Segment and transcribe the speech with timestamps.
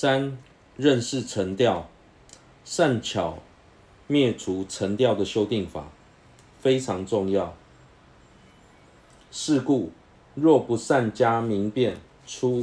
[0.00, 0.38] 三、
[0.76, 1.88] 认识沉调，
[2.64, 3.38] 善巧
[4.06, 5.88] 灭除沉调的修订法
[6.60, 7.56] 非常重要。
[9.32, 9.90] 是故，
[10.36, 12.62] 若不善加明辨粗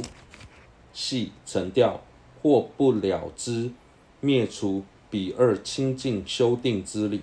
[0.94, 2.00] 细沉调，
[2.40, 3.70] 或不了知
[4.20, 7.20] 灭除彼二清净修订之理，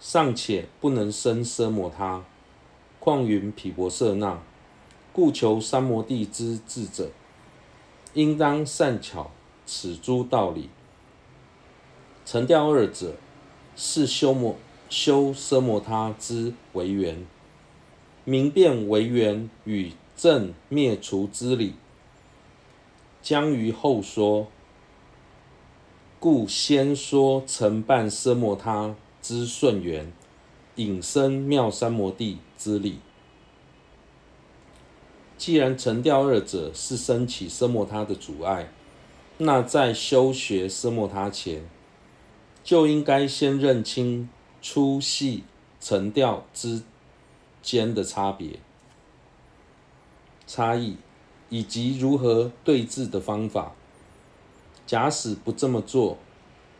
[0.00, 2.24] 尚且不能生奢摩他，
[2.98, 4.42] 况云毗婆舍那？
[5.12, 7.12] 故求三摩地之智者，
[8.14, 9.30] 应当善巧
[9.66, 10.70] 此诸道理。
[12.24, 13.14] 成调二者，
[13.76, 14.56] 是修摩
[14.88, 17.26] 修奢摩他之为缘，
[18.24, 21.74] 明辨为缘与正灭除之理，
[23.20, 24.46] 将于后说。
[26.20, 30.10] 故先说承办奢摩他之顺缘，
[30.76, 33.00] 引生妙三摩地之理。
[35.44, 38.72] 既然沉调二者是升起奢摩他的阻碍，
[39.36, 41.68] 那在修学奢摩他前，
[42.62, 44.30] 就应该先认清
[44.62, 45.44] 粗细
[45.82, 46.82] 沉调之
[47.60, 48.58] 间的差别、
[50.46, 50.96] 差异，
[51.50, 53.72] 以及如何对治的方法。
[54.86, 56.16] 假使不这么做，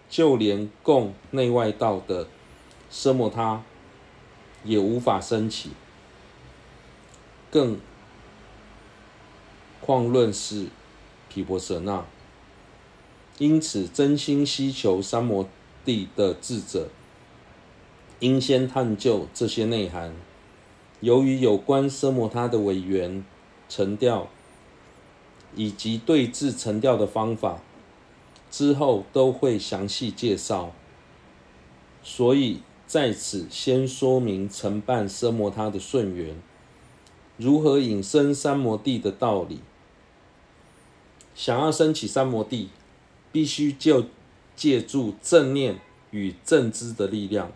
[0.09, 2.27] 就连共内外道的
[2.91, 3.63] 奢摩他
[4.65, 5.73] 也无法升起，
[7.51, 7.79] 更
[9.85, 10.67] 况论是
[11.29, 12.05] 毗婆舍那。
[13.39, 15.49] 因此，真心希求三摩
[15.85, 16.89] 地的智者，
[18.21, 20.15] 应先探究这些内涵。
[21.01, 23.25] 由于有关奢摩他的委缘、
[23.69, 24.29] 沉调，
[25.55, 27.61] 以及对治沉调的方法。
[28.51, 30.73] 之后都会详细介绍，
[32.05, 36.41] 所以在此先说明承办奢摩他的顺缘，
[37.37, 39.59] 如何引生三摩地的道理。
[41.35, 42.71] 想要升起三摩地，
[43.33, 44.07] 必须就
[44.55, 47.51] 借助正念与正知的力量，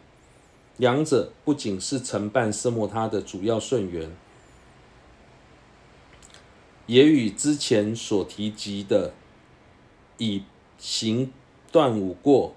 [0.76, 4.10] 两者不仅是承办奢摩他的主要顺缘，
[6.86, 9.12] 也与之前所提及的
[10.18, 10.42] 以
[10.78, 11.32] 行
[11.70, 12.56] 断五过，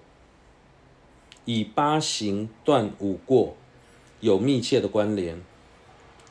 [1.46, 3.56] 以八行断五过，
[4.20, 5.40] 有密切的关联。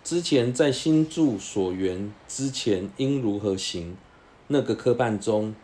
[0.03, 3.97] 之前在心住所缘之前应如何行？
[4.53, 5.55] 那个科判中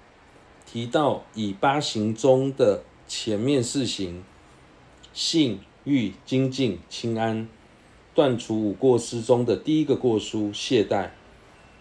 [0.64, 4.22] 提到，以八行中的前面四行，
[5.12, 7.48] 信、欲、精进、清安，
[8.14, 11.10] 断除五过失中的第一个过失懈怠。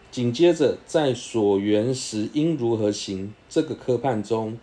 [0.10, 3.36] 紧接着，在所缘时应如何行？
[3.48, 4.58] 这个科判中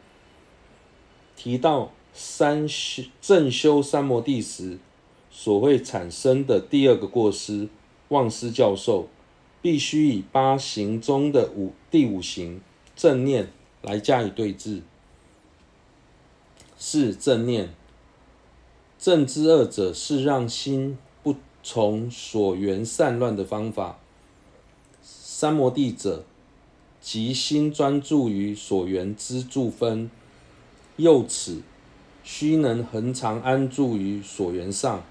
[1.36, 4.78] 提到三修正修三摩地时
[5.30, 7.68] 所会产生的第二个过失
[8.08, 9.08] 忘失教授，
[9.62, 12.60] 必须以八行中的五第五行
[12.94, 13.50] 正念
[13.80, 14.82] 来加以对治。
[16.76, 17.72] 是正念
[18.98, 23.98] 正知二者是让心不从所缘散乱的方法。
[25.00, 26.24] 三摩地者，
[27.00, 30.10] 即心专注于所缘之住分，
[30.96, 31.62] 又此
[32.24, 35.02] 须能恒常安住于所缘上。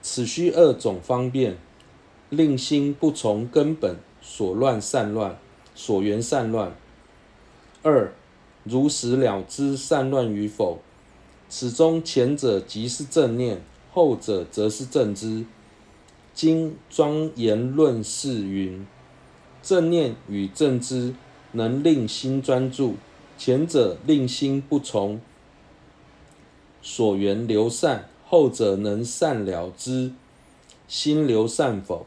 [0.00, 1.58] 此需二种方便，
[2.30, 5.38] 令心不从根本所乱散乱，
[5.74, 6.74] 所缘散乱。
[7.82, 8.12] 二，
[8.64, 10.80] 如实了知散乱与否。
[11.48, 13.62] 此中前者即是正念，
[13.92, 15.46] 后者则是正知。
[16.34, 18.86] 经庄严论释云。
[19.62, 21.14] 正念与正知
[21.52, 22.96] 能令心专注，
[23.36, 25.20] 前者令心不从
[26.82, 30.12] 所缘流散，后者能善了知
[30.86, 32.06] 心流散否。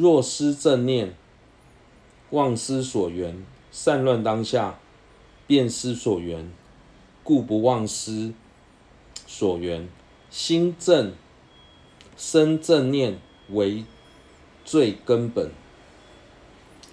[0.00, 1.14] 若失正念，
[2.30, 4.78] 忘失所缘，散乱当下，
[5.46, 6.50] 便失所缘，
[7.22, 8.32] 故不忘失
[9.26, 9.86] 所缘，
[10.30, 11.12] 心正
[12.16, 13.18] 生正念
[13.50, 13.84] 为
[14.64, 15.50] 最根本。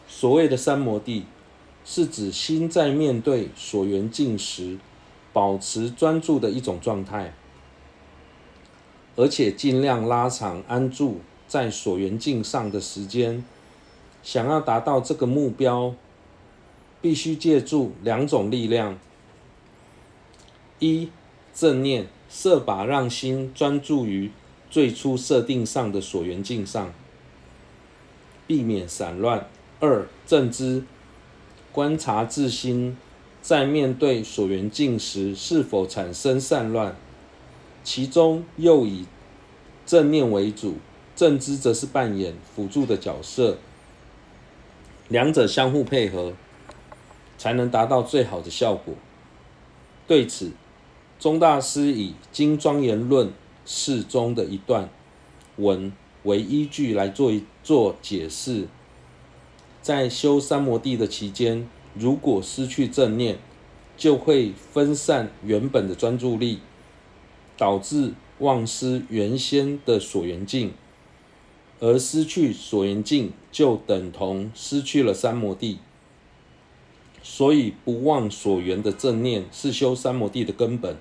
[0.09, 1.23] 所谓的三摩地，
[1.85, 4.79] 是指心在面对所缘境时，
[5.31, 7.33] 保持专注的一种状态，
[9.15, 13.43] 而且尽量拉长安住在所缘境上的时间。
[14.23, 15.95] 想要达到这个目标，
[17.01, 18.99] 必须借助两种力量：
[20.79, 21.09] 一、
[21.55, 24.31] 正念，设法让心专注于
[24.69, 26.93] 最初设定上的所缘境上，
[28.45, 29.47] 避免散乱。
[29.79, 30.83] 二、正知，
[31.71, 32.97] 观察自心
[33.41, 36.97] 在面对所缘境时是否产生散乱，
[37.83, 39.05] 其中又以
[39.85, 40.75] 正念为主，
[41.17, 43.57] 正知则是扮演辅助的角色，
[45.09, 46.33] 两者相互配合，
[47.39, 48.93] 才能达到最好的效果。
[50.05, 50.51] 对此，
[51.17, 53.33] 宗大师以《经庄严论
[53.65, 54.89] 释》中的一段
[55.55, 55.91] 文
[56.21, 58.67] 为依据来做一做解释。
[59.81, 63.39] 在修三摩地的期间，如果失去正念，
[63.97, 66.59] 就会分散原本的专注力，
[67.57, 70.73] 导致忘失原先的所缘境，
[71.79, 75.79] 而失去所缘境就等同失去了三摩地。
[77.21, 80.97] 所以，不忘所缘的正念是修三摩地的根本。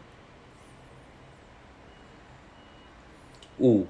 [3.58, 3.86] 五，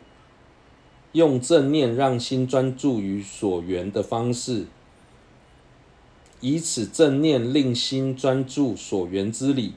[1.13, 4.67] 用正念让心专注于所缘的方式。
[6.41, 9.73] 以此正念令心专注所缘之理，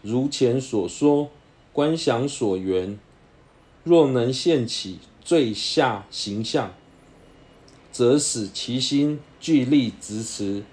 [0.00, 1.28] 如前所说，
[1.72, 2.96] 观想所缘，
[3.82, 6.74] 若能现起最下形象，
[7.90, 10.64] 则使其心聚力执持，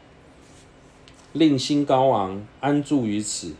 [1.34, 3.54] 令心高昂安住于此，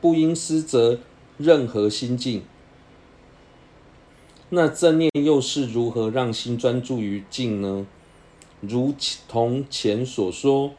[0.00, 0.98] 不应失则
[1.38, 2.42] 任何心境。
[4.48, 7.86] 那正念又是如何让心专注于境呢？
[8.60, 8.92] 如
[9.28, 10.72] 同前所说，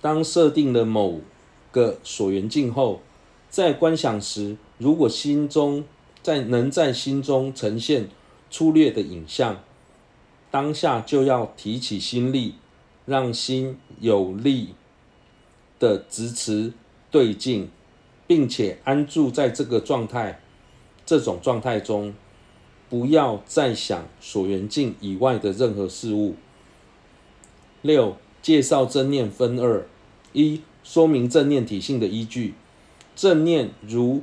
[0.00, 1.20] 当设定了某
[1.70, 3.02] 个所缘境后，
[3.50, 5.84] 在观想时，如果心中
[6.22, 8.08] 在能在心中呈现
[8.52, 9.64] 粗略的影像，
[10.50, 12.54] 当下就要提起心力，
[13.06, 14.74] 让心有力
[15.80, 16.74] 的执持
[17.10, 17.70] 对境，
[18.26, 20.40] 并且安住在这个状态，
[21.06, 22.12] 这种状态中，
[22.90, 26.34] 不要再想所缘境以外的任何事物。
[27.80, 29.86] 六、介绍正念分二：
[30.34, 32.52] 一、说明正念体性的依据。
[33.16, 34.22] 正念如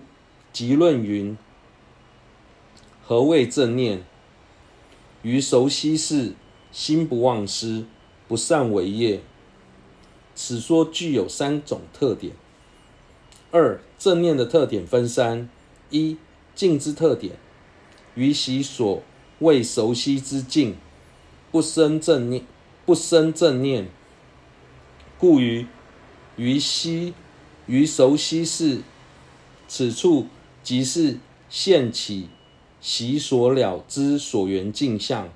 [0.54, 1.36] 集论云：
[3.04, 4.04] 何谓正念？
[5.22, 6.34] 于熟悉事，
[6.72, 7.86] 心不忘失，
[8.28, 9.22] 不善为业。
[10.36, 12.34] 此说具有三种特点。
[13.52, 15.50] 二、正念的特点分三：
[15.90, 16.18] 一、
[16.56, 17.36] 静之特点，
[18.16, 19.02] 于其所
[19.40, 20.76] 未熟悉之境，
[21.52, 22.44] 不生正念。
[22.86, 23.88] 不生正念，
[25.20, 25.68] 故于
[26.38, 27.14] 于悉
[27.68, 28.82] 于熟悉事，
[29.68, 30.26] 此处
[30.64, 31.20] 即是
[31.52, 32.30] 现起
[32.82, 35.30] 习所了之所缘境相。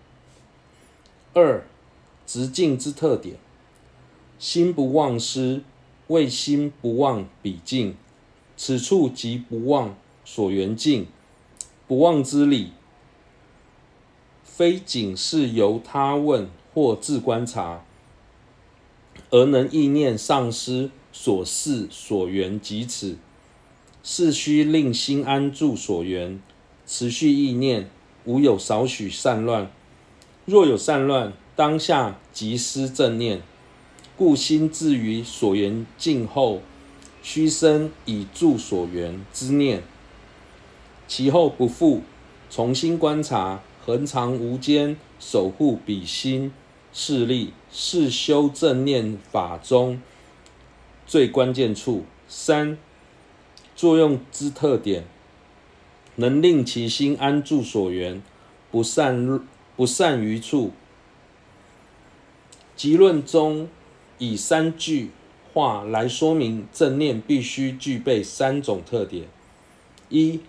[1.33, 1.65] 二
[2.25, 3.35] 直境之特点，
[4.39, 5.61] 心不忘失，
[6.07, 7.95] 谓心不忘彼境，
[8.55, 9.95] 此处即不忘
[10.25, 11.07] 所缘境，
[11.87, 12.71] 不忘之理，
[14.43, 16.49] 非仅是由他问。
[16.75, 17.85] 或自观察，
[19.29, 23.17] 而能意念丧失所事所缘即此，
[24.01, 26.41] 是须令心安住所缘，
[26.85, 27.89] 持续意念，
[28.25, 29.71] 无有少许散乱。
[30.45, 33.41] 若有散乱，当下即失正念，
[34.17, 36.61] 故心至于所缘境后，
[37.21, 39.83] 须生以住所缘之念，
[41.07, 42.01] 其后不复
[42.49, 46.51] 重新观察，恒常无间守护彼心。
[46.95, 49.99] 势力是修正念法中
[51.07, 52.05] 最关键处。
[52.27, 52.77] 三、
[53.75, 55.03] 作用之特点，
[56.15, 58.21] 能令其心安住所缘，
[58.71, 59.39] 不善
[59.75, 60.71] 不善于处。
[62.75, 63.69] 集论中
[64.17, 65.09] 以三句
[65.53, 69.25] 话来说明正念必须具备三种特点：
[70.09, 70.39] 一、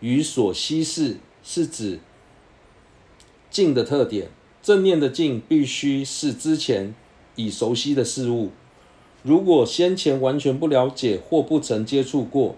[0.00, 2.00] 于所悉事，是指
[3.50, 4.28] 境的特点。
[4.62, 6.94] 正念的境必须是之前
[7.36, 8.50] 已熟悉的事物，
[9.22, 12.56] 如果先前完全不了解或不曾接触过，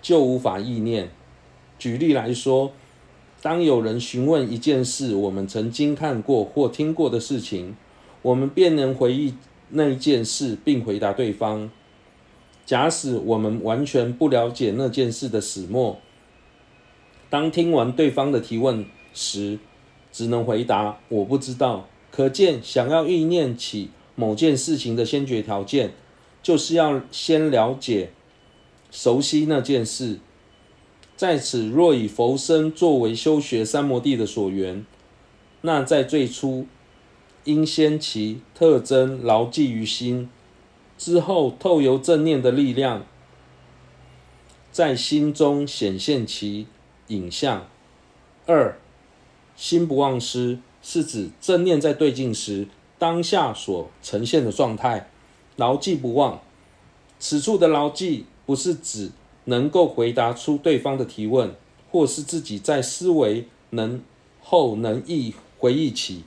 [0.00, 1.10] 就无法意念。
[1.82, 2.70] 举例来说，
[3.40, 7.74] 当有人询问一件事，我们曾经看过或听过的事情，
[8.22, 9.34] 我们便能回忆
[9.70, 11.68] 那一件事并回答对方。
[12.64, 15.98] 假使我们完全不了解那件事的始末，
[17.28, 19.58] 当听完对方的提问时，
[20.12, 21.88] 只能回答我不知道。
[22.12, 25.94] 可见，想要意念起某件事情的先决条件，
[26.44, 28.12] 就是要先了解、
[28.92, 30.20] 熟悉那件事。
[31.22, 34.84] 在此，若以佛身作为修学三摩地的所缘，
[35.60, 36.66] 那在最初
[37.44, 40.28] 应先其特征牢记于心，
[40.98, 43.06] 之后透由正念的力量，
[44.72, 46.66] 在心中显现其
[47.06, 47.68] 影像。
[48.46, 48.76] 二。
[49.54, 52.66] 心不忘失，是指正念在对境时，
[52.98, 55.08] 当下所呈现的状态，
[55.54, 56.40] 牢记不忘。
[57.20, 59.12] 此处的牢记，不是指
[59.44, 61.54] 能够回答出对方的提问，
[61.90, 64.00] 或是自己在思维能
[64.40, 66.24] 后能忆回忆起。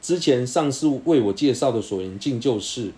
[0.00, 2.92] 之前上师为我介绍的所缘境就是，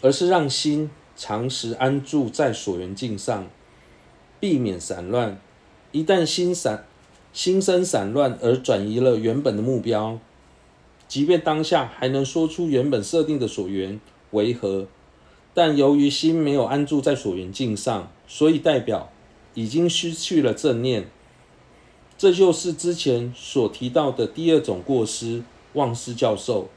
[0.00, 3.46] 而是让心常时安住在所缘境上，
[4.40, 5.40] 避免散乱。
[5.92, 6.86] 一旦心散、
[7.32, 10.18] 心生散乱而转移了原本的目标，
[11.06, 14.00] 即便当下还能说出原本设定的所缘
[14.32, 14.88] 为何，
[15.54, 19.10] 但由于心没有安住在所缘境上，所以代表
[19.54, 21.08] 已经失去了正念。
[22.16, 25.42] 这就是之前所提到的第二种过失——
[25.74, 26.68] 忘失教授。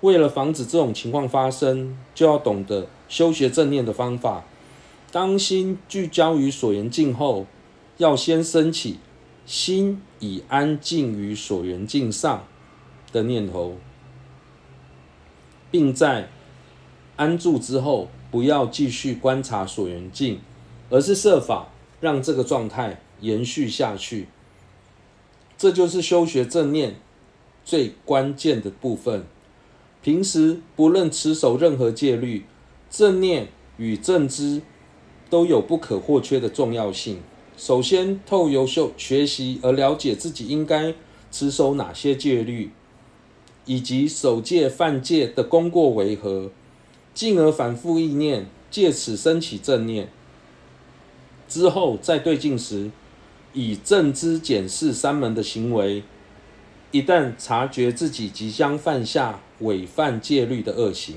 [0.00, 4.44] 为了防止这种情况发生，就要懂得修学正念的方法。
[5.10, 7.46] 当心聚焦于所缘境后，
[7.96, 8.98] 要先升起
[9.44, 12.44] “心已安静于所缘境上”
[13.10, 13.76] 的念头，
[15.70, 16.28] 并在
[17.18, 20.40] 安住之后，不要继续观察所缘境，
[20.88, 21.68] 而是设法
[22.00, 23.02] 让这个状态。
[23.20, 24.28] 延续下去，
[25.56, 26.94] 这就是修学正念
[27.64, 29.26] 最关键的部分。
[30.00, 32.44] 平时不论持守任何戒律，
[32.88, 34.62] 正念与正知
[35.28, 37.18] 都有不可或缺的重要性。
[37.56, 40.94] 首先，透由修学习而了解自己应该
[41.32, 42.70] 持守哪些戒律，
[43.64, 46.52] 以及守戒犯戒的功过为何，
[47.18, 50.08] 进而反复意念，借此升起正念。
[51.48, 52.92] 之后在对境时，
[53.52, 56.04] 以正知检视三门的行为，
[56.92, 61.16] 一旦察觉自己即将犯下违犯戒律的恶行，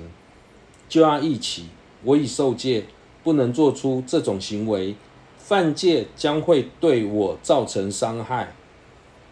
[0.90, 1.68] 就要忆起
[2.04, 2.86] 我已受戒，
[3.24, 4.96] 不能做出这种行为，
[5.38, 8.56] 犯戒将会对我造成伤害，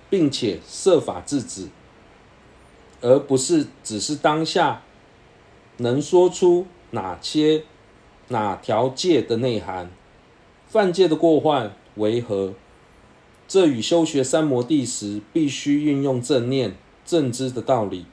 [0.07, 1.69] 并且设法制止，
[3.01, 4.83] 而不是只是当下
[5.79, 7.63] 能说出哪些
[8.29, 9.89] 哪条戒的内涵，
[10.67, 12.53] 犯戒的过患为何？
[13.47, 18.05] 这与修学三摩地时必须运用正念、正知的道理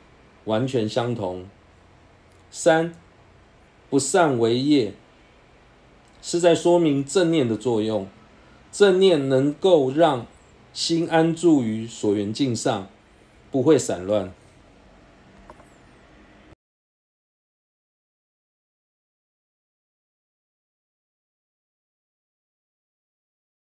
[0.45, 1.47] 完全相同。
[2.51, 2.95] 三，
[3.91, 4.95] 不善为业，
[6.23, 8.09] 是在说明正念的作用。
[8.73, 10.27] 正念能够让
[10.73, 12.89] 心安住于所缘境上，
[13.51, 14.33] 不会散乱。